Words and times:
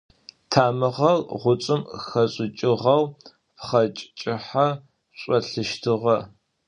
Тамыгъэр 0.51 1.17
гъучӏым 1.39 1.81
хэшӏыкӏыгъэу 2.05 3.03
пхъэкӏ 3.57 4.01
кӏыхьэ 4.19 4.67
шӏолъыщтыгъэ. 5.19 6.17